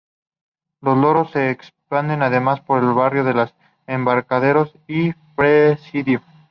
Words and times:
Los 0.81 0.97
loros 0.97 1.29
se 1.29 1.51
extienden, 1.51 2.23
además, 2.23 2.59
por 2.61 2.81
los 2.81 2.95
barrios 2.95 3.23
de 3.23 3.33
El 3.39 3.51
Embarcadero 3.85 4.67
y 4.87 5.09
el 5.09 5.15
Presidio. 5.35 6.23